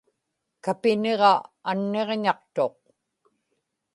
[0.63, 1.33] kapiniġa
[1.69, 2.79] anniġñaqtuq